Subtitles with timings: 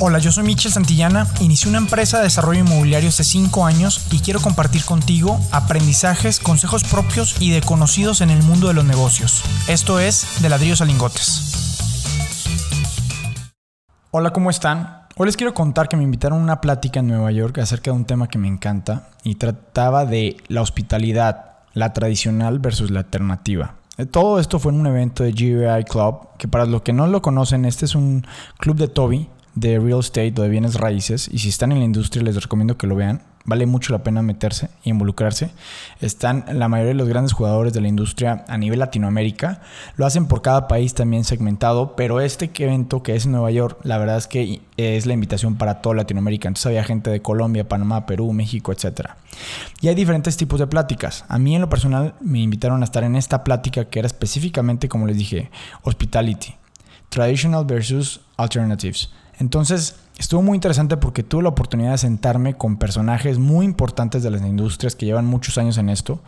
[0.00, 4.20] Hola, yo soy Michel Santillana, inicié una empresa de desarrollo inmobiliario hace 5 años y
[4.20, 9.42] quiero compartir contigo aprendizajes, consejos propios y de conocidos en el mundo de los negocios.
[9.66, 11.80] Esto es De ladrillos a lingotes.
[14.12, 15.08] Hola, ¿cómo están?
[15.16, 17.96] Hoy les quiero contar que me invitaron a una plática en Nueva York acerca de
[17.96, 23.74] un tema que me encanta y trataba de la hospitalidad, la tradicional versus la alternativa.
[24.12, 27.20] Todo esto fue en un evento de GBI Club, que para los que no lo
[27.20, 28.24] conocen, este es un
[28.58, 29.28] club de Toby
[29.60, 32.76] de real estate o de bienes raíces y si están en la industria les recomiendo
[32.76, 33.22] que lo vean.
[33.44, 35.50] Vale mucho la pena meterse e involucrarse.
[36.02, 39.62] Están la mayoría de los grandes jugadores de la industria a nivel Latinoamérica.
[39.96, 43.78] Lo hacen por cada país también segmentado, pero este evento que es en Nueva York,
[43.84, 46.48] la verdad es que es la invitación para toda Latinoamérica.
[46.48, 49.12] Entonces había gente de Colombia, Panamá, Perú, México, etc.
[49.80, 51.24] Y hay diferentes tipos de pláticas.
[51.28, 54.90] A mí en lo personal me invitaron a estar en esta plática que era específicamente,
[54.90, 55.50] como les dije,
[55.84, 56.54] hospitality.
[57.08, 59.10] Traditional versus alternatives.
[59.38, 64.30] Entonces, estuvo muy interesante porque tuve la oportunidad de sentarme con personajes muy importantes de
[64.30, 66.20] las industrias que llevan muchos años en esto,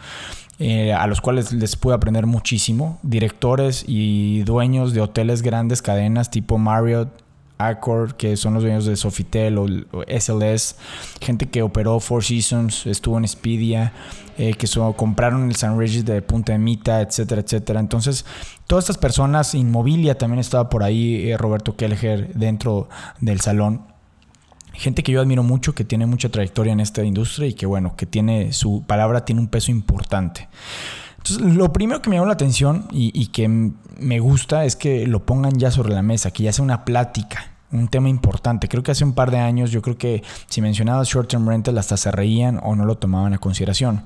[0.59, 2.99] eh, a los cuales les pude aprender muchísimo.
[3.03, 7.09] Directores y dueños de hoteles grandes, cadenas tipo Marriott,
[7.67, 9.67] Accor, que son los dueños de Sofitel o,
[10.07, 10.77] SLS,
[11.21, 13.93] gente que operó Four Seasons, estuvo en Expedia,
[14.39, 14.67] eh, que
[14.97, 17.81] compraron el San Regis de Punta de Mita, etcétera, etcétera.
[17.81, 18.25] Entonces,
[18.67, 22.89] todas estas personas, Inmobilia también estaba por ahí, eh, Roberto Kelleher dentro
[23.21, 23.83] del salón.
[24.73, 27.97] Gente que yo admiro mucho, que tiene mucha trayectoria en esta industria y que, bueno,
[27.97, 30.49] que tiene su palabra tiene un peso importante.
[31.19, 35.07] Entonces, lo primero que me llamó la atención y, y, que me gusta es que
[35.07, 38.69] lo pongan ya sobre la mesa, que ya sea una plática un tema importante.
[38.69, 41.79] Creo que hace un par de años yo creo que si mencionabas short term rental
[41.79, 44.05] hasta se reían o no lo tomaban a consideración.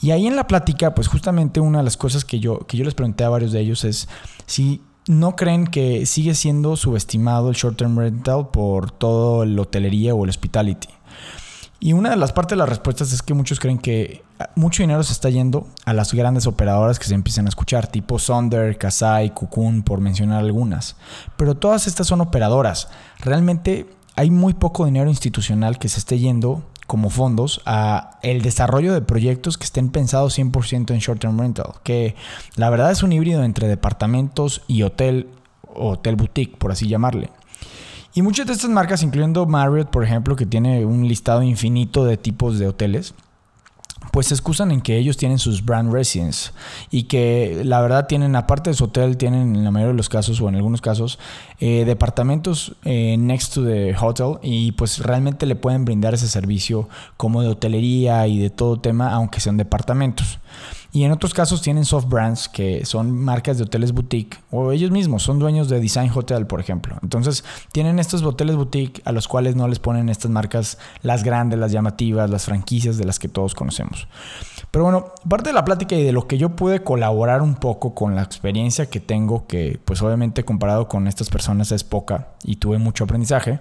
[0.00, 2.84] Y ahí en la plática, pues justamente una de las cosas que yo, que yo
[2.84, 4.08] les pregunté a varios de ellos es
[4.46, 10.14] si no creen que sigue siendo subestimado el short term rental por todo la hotelería
[10.14, 10.88] o el hospitality.
[11.80, 14.22] Y una de las partes de las respuestas es que muchos creen que
[14.54, 18.18] mucho dinero se está yendo a las grandes operadoras que se empiezan a escuchar, tipo
[18.18, 20.96] Sonder, Kasai, Cocoon, por mencionar algunas.
[21.36, 22.88] Pero todas estas son operadoras.
[23.18, 28.92] Realmente hay muy poco dinero institucional que se esté yendo como fondos a el desarrollo
[28.92, 32.14] de proyectos que estén pensados 100% en short term rental, que
[32.56, 35.28] la verdad es un híbrido entre departamentos y hotel,
[35.74, 37.30] hotel boutique, por así llamarle.
[38.14, 42.16] Y muchas de estas marcas, incluyendo Marriott, por ejemplo, que tiene un listado infinito de
[42.16, 43.12] tipos de hoteles,
[44.12, 46.52] pues se excusan en que ellos tienen sus brand residence
[46.90, 50.08] y que la verdad tienen, aparte de su hotel, tienen en la mayoría de los
[50.08, 51.18] casos o en algunos casos,
[51.58, 56.88] eh, departamentos eh, next to the hotel y pues realmente le pueden brindar ese servicio
[57.16, 60.38] como de hotelería y de todo tema, aunque sean departamentos.
[60.94, 64.92] Y en otros casos tienen soft brands que son marcas de hoteles boutique o ellos
[64.92, 66.96] mismos son dueños de Design Hotel, por ejemplo.
[67.02, 71.58] Entonces tienen estos hoteles boutique a los cuales no les ponen estas marcas las grandes,
[71.58, 74.06] las llamativas, las franquicias de las que todos conocemos.
[74.70, 77.92] Pero bueno, parte de la plática y de lo que yo pude colaborar un poco
[77.92, 82.56] con la experiencia que tengo, que pues obviamente comparado con estas personas es poca y
[82.56, 83.58] tuve mucho aprendizaje,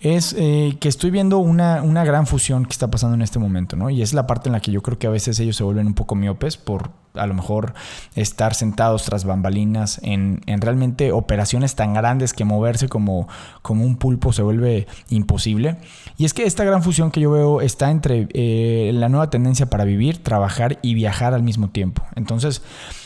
[0.00, 3.76] es eh, que estoy viendo una, una gran fusión que está pasando en este momento,
[3.76, 3.88] ¿no?
[3.88, 5.86] Y es la parte en la que yo creo que a veces ellos se vuelven
[5.86, 7.72] un poco miopes por a lo mejor
[8.14, 13.26] estar sentados tras bambalinas en, realmente operaciones tan grandes que moverse como,
[13.62, 15.78] como un pulpo se vuelve imposible.
[16.18, 19.70] Y es que esta gran fusión que yo veo está entre eh, la nueva tendencia
[19.70, 22.02] para vivir, trabajar y viajar al mismo tiempo.
[22.16, 22.62] Entonces,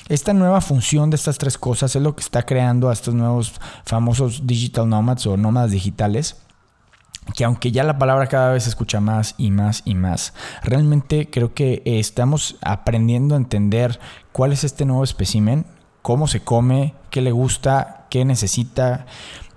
[0.08, 3.54] esta nueva función de estas tres cosas es lo que está creando a estos nuevos
[3.84, 6.36] famosos digital nomads o nómadas digitales
[7.34, 11.28] que aunque ya la palabra cada vez se escucha más y más y más, realmente
[11.30, 14.00] creo que estamos aprendiendo a entender
[14.32, 15.66] cuál es este nuevo espécimen,
[16.02, 19.06] cómo se come, qué le gusta, qué necesita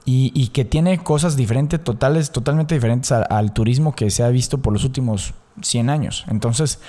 [0.06, 4.74] y, que tiene cosas diferentes, totales, totalmente diferentes al, turismo que se ha visto por
[4.74, 6.26] los últimos 100 años.
[6.28, 6.80] Entonces,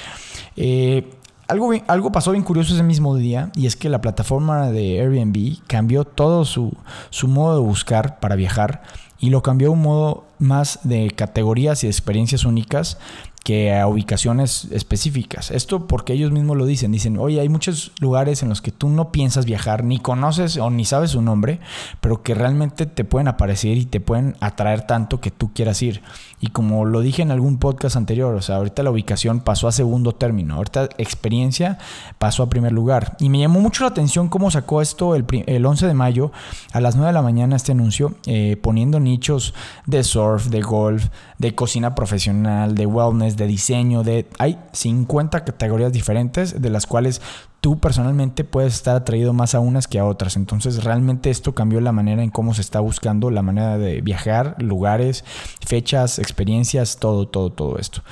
[0.56, 1.11] eh,
[1.49, 5.59] algo, algo pasó bien curioso ese mismo día y es que la plataforma de Airbnb
[5.66, 6.77] cambió todo su,
[7.10, 8.82] su modo de buscar para viajar
[9.19, 12.99] y lo cambió a un modo más de categorías y experiencias únicas
[13.44, 15.50] que a ubicaciones específicas.
[15.50, 16.93] Esto porque ellos mismos lo dicen.
[16.93, 20.70] Dicen, oye, hay muchos lugares en los que tú no piensas viajar, ni conoces o
[20.70, 21.61] ni sabes su nombre,
[22.00, 26.00] pero que realmente te pueden aparecer y te pueden atraer tanto que tú quieras ir.
[26.41, 29.73] Y como lo dije en algún podcast anterior, o sea, ahorita la ubicación pasó a
[29.73, 31.79] segundo término, ahorita experiencia
[32.19, 33.17] pasó a primer lugar.
[33.20, 36.32] Y me llamó mucho la atención cómo sacó esto el, el 11 de mayo
[36.73, 39.52] a las 9 de la mañana este anuncio, eh, poniendo nichos
[39.87, 41.08] de surf, de golf,
[41.38, 44.29] de cocina profesional, de wellness, de diseño, de...
[44.39, 47.21] Hay 50 categorías diferentes de las cuales
[47.61, 50.37] tú personalmente puedes estar atraído más a unas que a otras.
[50.37, 54.55] Entonces realmente esto cambió la manera en cómo se está buscando, la manera de viajar,
[54.59, 55.25] lugares,
[55.67, 58.03] fechas, experiencias, todo, todo, todo esto.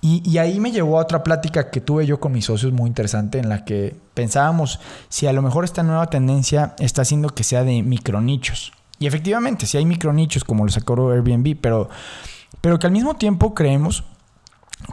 [0.00, 2.88] Y, y ahí me llevó a otra plática que tuve yo con mis socios muy
[2.88, 4.80] interesante en la que pensábamos
[5.10, 8.72] si a lo mejor esta nueva tendencia está haciendo que sea de micronichos.
[8.98, 11.90] Y efectivamente, si hay micronichos como lo sacó Airbnb, pero,
[12.60, 14.04] pero que al mismo tiempo creemos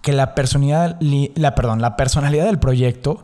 [0.01, 0.97] que la personalidad,
[1.35, 3.21] la, perdón, la personalidad del proyecto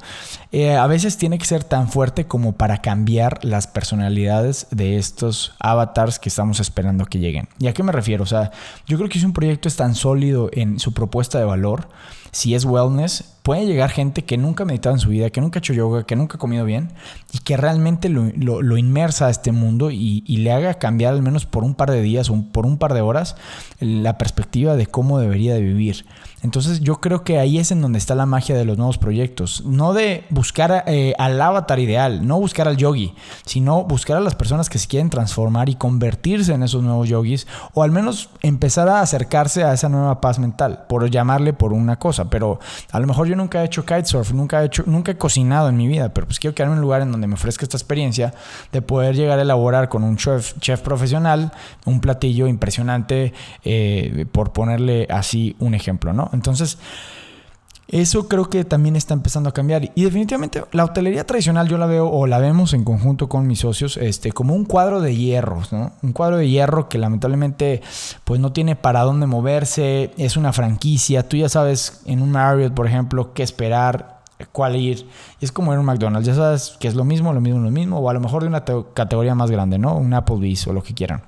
[0.52, 5.56] eh, a veces tiene que ser tan fuerte como para cambiar las personalidades de estos
[5.60, 7.48] avatars que estamos esperando que lleguen.
[7.60, 8.24] ¿Y a qué me refiero?
[8.24, 8.52] O sea,
[8.88, 11.88] yo creo que si un proyecto es tan sólido en su propuesta de valor,
[12.36, 15.60] si es wellness, puede llegar gente que nunca ha meditado en su vida, que nunca
[15.60, 16.92] ha hecho yoga, que nunca ha comido bien
[17.32, 21.64] y que realmente lo, inmersa a este mundo y, le haga cambiar al menos por
[21.64, 23.38] un par de días o por un par de horas
[23.80, 26.06] la perspectiva de cómo debería de vivir.
[26.42, 29.64] Entonces yo creo que ahí es en donde está la magia de los nuevos proyectos.
[29.66, 33.16] No de buscar eh, al avatar ideal, no buscar al yogi,
[33.46, 37.48] sino buscar a las personas que se quieren transformar y convertirse en esos nuevos yogis
[37.74, 41.98] o al menos empezar a acercarse a esa nueva paz mental, por llamarle por una
[41.98, 42.25] cosa.
[42.30, 42.60] Pero
[42.92, 45.77] a lo mejor yo nunca he hecho kitesurf, nunca he, hecho, nunca he cocinado en
[45.77, 48.33] mi vida, pero pues quiero quedarme en un lugar en donde me ofrezca esta experiencia
[48.72, 51.51] de poder llegar a elaborar con un chef, chef profesional
[51.86, 53.33] un platillo impresionante,
[53.63, 56.30] eh, por ponerle así un ejemplo, ¿no?
[56.33, 56.77] Entonces,
[57.88, 59.92] eso creo que también está empezando a cambiar.
[59.94, 63.60] Y definitivamente la hotelería tradicional yo la veo o la vemos en conjunto con mis
[63.60, 65.92] socios este, como un cuadro de hierros, ¿no?
[66.02, 67.82] Un cuadro de hierro que lamentablemente
[68.24, 71.28] pues no tiene para dónde moverse, es una franquicia.
[71.28, 74.16] Tú ya sabes en un Marriott, por ejemplo, qué esperar,
[74.52, 75.08] cuál ir.
[75.40, 77.72] Y es como en un McDonald's, ya sabes que es lo mismo, lo mismo, lo
[77.72, 79.96] mismo, o a lo mejor de una categoría más grande, ¿no?
[79.96, 81.22] Un Applebee's o lo que quieran.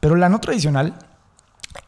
[0.00, 0.94] Pero la no tradicional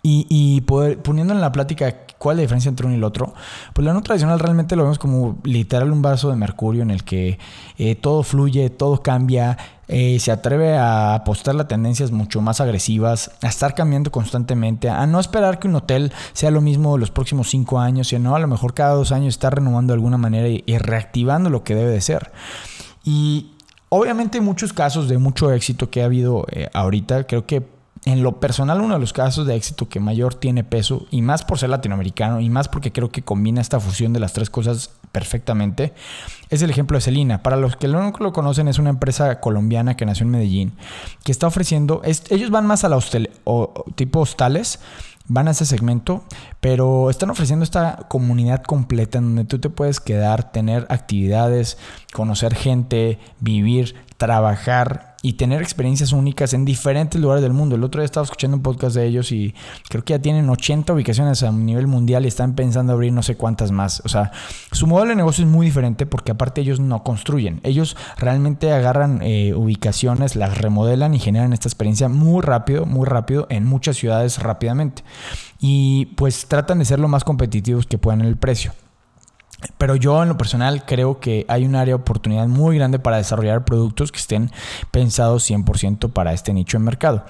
[0.03, 3.35] y, poniendo en la plática cuál es la diferencia entre uno y el otro,
[3.73, 7.05] pues la no tradicional realmente lo vemos como literal un vaso de mercurio en el
[7.05, 7.39] que
[7.79, 9.57] eh, todo fluye, todo cambia,
[9.87, 15.07] eh, se atreve a apostar a tendencias mucho más agresivas, a estar cambiando constantemente, a
[15.07, 18.49] no esperar que un hotel sea lo mismo los próximos cinco años, sino a lo
[18.49, 22.01] mejor cada dos años estar renovando de alguna manera y, reactivando lo que debe de
[22.01, 22.33] ser.
[23.05, 23.51] Y
[23.91, 27.74] obviamente muchos casos de mucho éxito que ha habido eh, ahorita, creo que
[28.07, 31.45] en lo personal, uno de los casos de éxito que mayor tiene peso, y más
[31.45, 34.91] por ser latinoamericano, y más porque creo que combina esta fusión de las tres cosas
[35.11, 35.95] perfectamente,
[36.51, 37.43] es el ejemplo de Celina.
[37.43, 40.73] Para los que no lo conocen, es una empresa colombiana que nació en Medellín,
[41.25, 44.81] que está ofreciendo, ellos van más a la hostel, o, tipo hostales,
[45.27, 46.25] van a ese segmento,
[46.61, 51.79] pero están ofreciendo esta comunidad completa en donde tú te puedes quedar, tener actividades,
[52.13, 57.77] conocer gente, vivir, trabajar y tener experiencias únicas en diferentes lugares del mundo.
[57.77, 59.55] El otro día estaba escuchando un podcast de ellos y
[59.89, 63.35] creo que ya tienen 80 ubicaciones a nivel mundial y están pensando abrir no sé
[63.35, 64.03] cuántas más.
[64.05, 64.33] O sea,
[64.71, 67.61] su modelo de negocio es muy diferente porque aparte ellos no construyen.
[67.63, 73.47] Ellos realmente agarran eh, ubicaciones, las remodelan y generan esta experiencia muy rápido, muy rápido
[73.49, 75.05] en muchas ciudades rápidamente.
[75.59, 78.75] Y pues tratan de ser lo más competitivos que puedan en el precio.
[79.79, 83.17] Pero yo en lo personal creo que hay un área de oportunidad muy grande para
[83.17, 84.51] desarrollar productos que estén
[84.91, 87.25] pensados 100% para este nicho de mercado.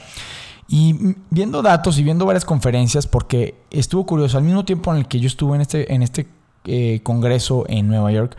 [0.69, 5.09] Y viendo datos y viendo varias conferencias, porque estuvo curioso, al mismo tiempo en el
[5.09, 6.27] que yo estuve en este, en este
[6.65, 8.37] eh, congreso en Nueva York,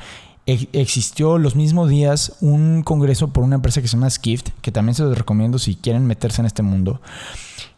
[0.48, 4.96] existió los mismos días un congreso por una empresa que se llama Skift, que también
[4.96, 7.02] se los recomiendo si quieren meterse en este mundo.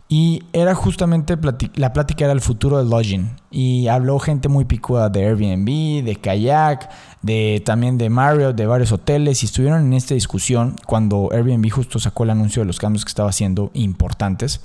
[0.09, 1.37] Y era justamente,
[1.75, 3.29] la plática era el futuro del lodging.
[3.51, 6.89] Y habló gente muy picuda de Airbnb, de Kayak,
[7.21, 9.43] de, también de Marriott, de varios hoteles.
[9.43, 13.09] Y estuvieron en esta discusión cuando Airbnb justo sacó el anuncio de los cambios que
[13.09, 14.61] estaba haciendo importantes.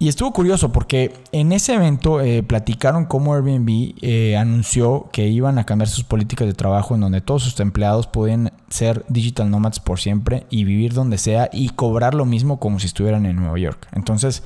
[0.00, 5.58] Y estuvo curioso porque en ese evento eh, platicaron cómo Airbnb eh, anunció que iban
[5.58, 9.80] a cambiar sus políticas de trabajo en donde todos sus empleados pueden ser digital nomads
[9.80, 13.58] por siempre y vivir donde sea y cobrar lo mismo como si estuvieran en Nueva
[13.58, 13.88] York.
[13.92, 14.44] Entonces,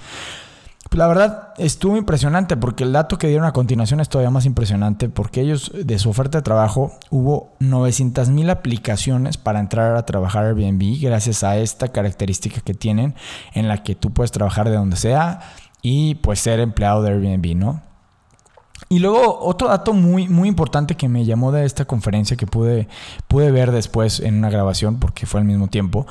[0.95, 5.09] la verdad estuvo impresionante porque el dato que dieron a continuación es todavía más impresionante
[5.09, 10.45] porque ellos de su oferta de trabajo hubo 900 mil aplicaciones para entrar a trabajar
[10.45, 13.15] Airbnb gracias a esta característica que tienen
[13.55, 15.41] en la que tú puedes trabajar de donde sea
[15.83, 17.83] y pues ser empleado de Airbnb, ¿no?
[18.89, 22.89] Y luego otro dato muy, muy importante que me llamó de esta conferencia que pude,
[23.27, 26.07] pude ver después en una grabación porque fue al mismo tiempo,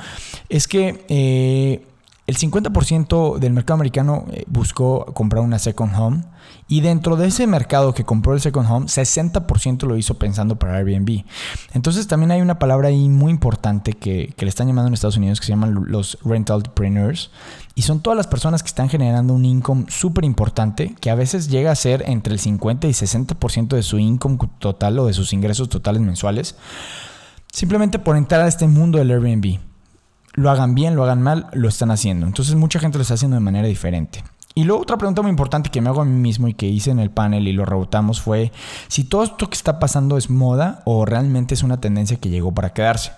[0.48, 1.86] es que eh,
[2.26, 6.24] el 50% del mercado americano eh, buscó comprar una second home
[6.68, 10.76] y dentro de ese mercado que compró el second home, 60% lo hizo pensando para
[10.76, 11.24] Airbnb.
[11.74, 15.40] Entonces también hay una palabra ahí muy importante que, le están llamando en Estados Unidos
[15.40, 17.30] que se llaman los rental entrepreneurs
[17.74, 21.48] y son todas las personas que están generando un income súper importante que a veces
[21.48, 25.32] llega a ser entre el 50 y 60% de su income total o de sus
[25.32, 26.56] ingresos totales mensuales
[27.52, 29.71] simplemente por entrar a este mundo del Airbnb.
[30.34, 32.26] Lo hagan bien, lo hagan mal, lo están haciendo.
[32.26, 34.24] Entonces mucha gente lo está haciendo de manera diferente.
[34.54, 36.90] Y luego otra pregunta muy importante que me hago a mí mismo y que hice
[36.90, 38.52] en el panel y lo rebotamos fue
[38.88, 42.52] si todo esto que está pasando es moda o realmente es una tendencia que llegó
[42.52, 43.12] para quedarse.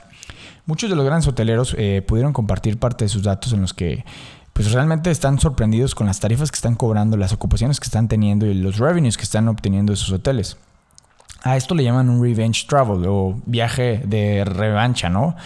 [0.66, 4.04] Muchos de los grandes hoteleros eh, pudieron compartir parte de sus datos en los que
[4.52, 8.46] pues realmente están sorprendidos con las tarifas que están cobrando, las ocupaciones que están teniendo
[8.46, 10.56] y los revenues que están obteniendo de sus hoteles.
[11.44, 15.36] A esto le llaman un revenge travel o viaje de revancha, ¿no?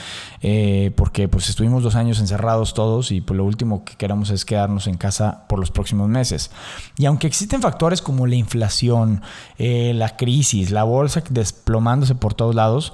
[0.40, 4.44] Eh, porque pues estuvimos dos años encerrados todos y pues lo último que queremos es
[4.44, 6.52] quedarnos en casa por los próximos meses.
[6.96, 9.22] Y aunque existen factores como la inflación,
[9.58, 12.92] eh, la crisis, la bolsa desplomándose por todos lados,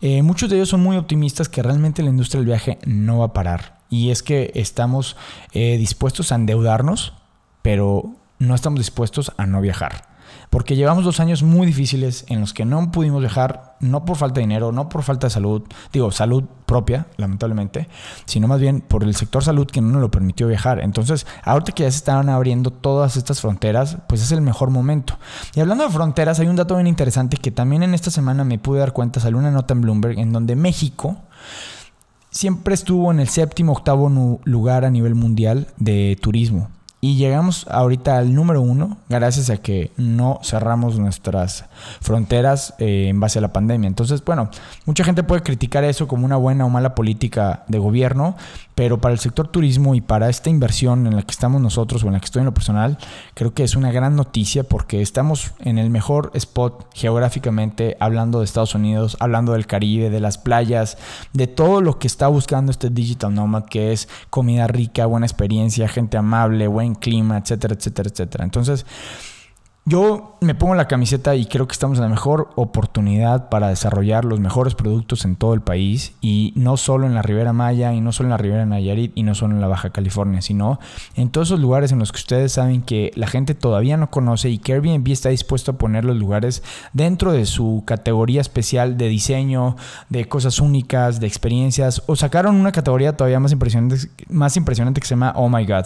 [0.00, 3.26] eh, muchos de ellos son muy optimistas que realmente la industria del viaje no va
[3.26, 3.80] a parar.
[3.90, 5.14] Y es que estamos
[5.52, 7.12] dispuestos a endeudarnos,
[7.60, 10.15] pero no estamos dispuestos a no viajar.
[10.56, 14.36] Porque llevamos dos años muy difíciles en los que no pudimos viajar, no por falta
[14.36, 17.88] de dinero, no por falta de salud, digo, salud propia, lamentablemente,
[18.24, 20.80] sino más bien por el sector salud que no nos lo permitió viajar.
[20.80, 25.18] Entonces, ahorita que ya se estaban abriendo todas estas fronteras, pues es el mejor momento.
[25.54, 28.58] Y hablando de fronteras, hay un dato bien interesante que también en esta semana me
[28.58, 31.18] pude dar cuenta, salió una nota en Bloomberg en donde México
[32.30, 36.70] siempre estuvo en el séptimo, octavo lugar a nivel mundial de turismo.
[37.00, 41.66] Y llegamos ahorita al número uno gracias a que no cerramos nuestras
[42.00, 43.86] fronteras eh, en base a la pandemia.
[43.86, 44.50] Entonces, bueno,
[44.86, 48.34] mucha gente puede criticar eso como una buena o mala política de gobierno,
[48.74, 52.06] pero para el sector turismo y para esta inversión en la que estamos nosotros o
[52.06, 52.98] en la que estoy en lo personal,
[53.34, 58.46] creo que es una gran noticia porque estamos en el mejor spot geográficamente, hablando de
[58.46, 60.98] Estados Unidos, hablando del Caribe, de las playas,
[61.32, 65.88] de todo lo que está buscando este digital nomad, que es comida rica, buena experiencia,
[65.88, 68.44] gente amable, buen clima, etcétera, etcétera, etcétera.
[68.44, 68.86] Entonces,
[69.88, 74.24] yo me pongo la camiseta y creo que estamos en la mejor oportunidad para desarrollar
[74.24, 78.00] los mejores productos en todo el país y no solo en la Ribera Maya y
[78.00, 80.80] no solo en la Ribera Nayarit y no solo en la Baja California, sino
[81.14, 84.50] en todos esos lugares en los que ustedes saben que la gente todavía no conoce
[84.50, 89.06] y que Airbnb está dispuesto a poner los lugares dentro de su categoría especial de
[89.06, 89.76] diseño,
[90.08, 95.06] de cosas únicas, de experiencias o sacaron una categoría todavía más impresionante, más impresionante que
[95.06, 95.84] se llama Oh My God.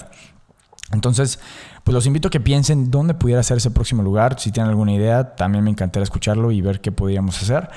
[0.92, 1.38] Entonces,
[1.84, 4.38] pues los invito a que piensen dónde pudiera ser ese próximo lugar.
[4.38, 7.70] Si tienen alguna idea, también me encantaría escucharlo y ver qué podríamos hacer.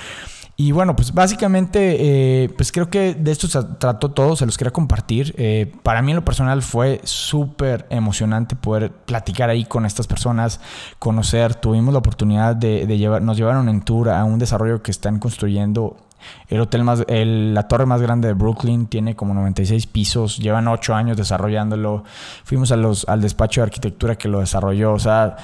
[0.55, 4.55] Y bueno, pues básicamente, eh, pues creo que de esto se trató todo, se los
[4.55, 5.33] quería compartir.
[5.37, 10.59] Eh, para mí en lo personal fue súper emocionante poder platicar ahí con estas personas,
[10.99, 15.17] conocer, tuvimos la oportunidad de, de llevar, llevaron en tour a un desarrollo que están
[15.17, 15.97] construyendo
[16.47, 20.93] el hotel más, la torre más grande de Brooklyn tiene como 96 pisos, llevan 8
[20.93, 22.03] años desarrollándolo.
[22.43, 25.35] Fuimos al despacho de arquitectura que lo desarrolló, o sea,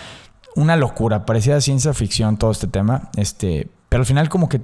[0.56, 4.62] una locura, parecía ciencia ficción todo este tema, este, pero al final como que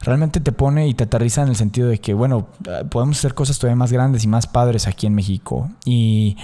[0.00, 2.48] realmente te pone y te aterriza en el sentido de que, bueno,
[2.90, 5.70] podemos hacer cosas todavía más grandes y más padres aquí en México.
[5.84, 6.36] Y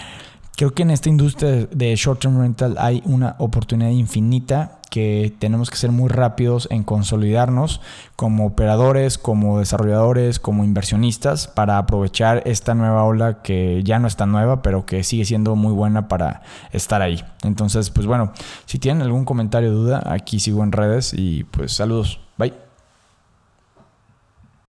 [0.56, 5.70] creo que en esta industria de short term rental hay una oportunidad infinita que tenemos
[5.70, 7.80] que ser muy rápidos en consolidarnos
[8.14, 14.16] como operadores, como desarrolladores, como inversionistas para aprovechar esta nueva ola que ya no es
[14.16, 17.24] tan nueva, pero que sigue siendo muy buena para estar ahí.
[17.42, 18.34] Entonces, pues bueno,
[18.66, 22.20] si tienen algún comentario o duda, aquí sigo en redes y pues saludos.